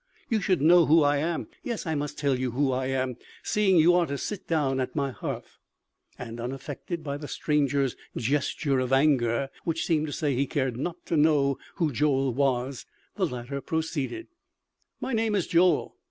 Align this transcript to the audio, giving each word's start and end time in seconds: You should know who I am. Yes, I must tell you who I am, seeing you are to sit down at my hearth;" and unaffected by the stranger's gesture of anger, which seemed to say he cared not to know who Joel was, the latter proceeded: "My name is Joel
You 0.29 0.41
should 0.41 0.63
know 0.63 0.87
who 0.87 1.03
I 1.03 1.17
am. 1.17 1.47
Yes, 1.61 1.85
I 1.85 1.93
must 1.93 2.17
tell 2.17 2.33
you 2.35 2.49
who 2.53 2.71
I 2.71 2.87
am, 2.87 3.17
seeing 3.43 3.77
you 3.77 3.93
are 3.93 4.07
to 4.07 4.17
sit 4.17 4.47
down 4.47 4.79
at 4.79 4.95
my 4.95 5.11
hearth;" 5.11 5.59
and 6.17 6.39
unaffected 6.39 7.03
by 7.03 7.17
the 7.17 7.27
stranger's 7.27 7.95
gesture 8.17 8.79
of 8.79 8.91
anger, 8.93 9.51
which 9.63 9.85
seemed 9.85 10.07
to 10.07 10.11
say 10.11 10.33
he 10.33 10.47
cared 10.47 10.75
not 10.75 11.05
to 11.05 11.15
know 11.17 11.59
who 11.75 11.91
Joel 11.91 12.33
was, 12.33 12.87
the 13.13 13.27
latter 13.27 13.61
proceeded: 13.61 14.25
"My 14.99 15.13
name 15.13 15.35
is 15.35 15.45
Joel 15.45 15.95